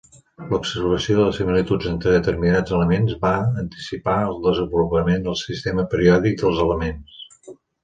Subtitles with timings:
[0.51, 7.25] L'observació de similituds entre determinats elements va anticipar el desenvolupament del sistema periòdic dels elements.